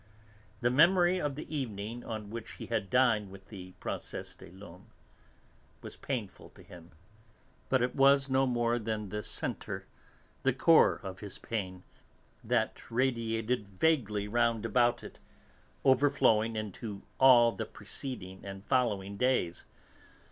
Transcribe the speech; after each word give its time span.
The 0.61 0.71
memory 0.71 1.19
of 1.21 1.35
the 1.35 1.55
evening 1.55 2.03
on 2.03 2.31
which 2.31 2.53
he 2.53 2.65
had 2.65 2.89
dined 2.89 3.29
with 3.29 3.49
the 3.49 3.73
Princesse 3.73 4.33
des 4.33 4.49
Laumes 4.51 4.87
was 5.83 5.95
painful 5.95 6.49
to 6.55 6.63
him, 6.63 6.89
but 7.69 7.83
it 7.83 7.95
was 7.95 8.27
no 8.27 8.47
more 8.47 8.79
than 8.79 9.09
the 9.09 9.21
centre, 9.21 9.85
the 10.41 10.53
core 10.53 10.99
of 11.03 11.19
his 11.19 11.37
pain. 11.37 11.83
That 12.43 12.81
radiated 12.89 13.67
vaguely 13.69 14.27
round 14.27 14.65
about 14.65 15.03
it, 15.03 15.19
overflowing 15.85 16.55
into 16.55 17.03
all 17.19 17.51
the 17.51 17.67
preceding 17.67 18.43
and 18.43 18.65
following 18.65 19.17
days. 19.17 19.65